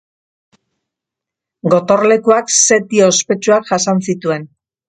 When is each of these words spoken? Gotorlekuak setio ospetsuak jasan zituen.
Gotorlekuak 1.75 2.51
setio 2.65 3.13
ospetsuak 3.15 3.73
jasan 3.73 4.07
zituen. 4.09 4.53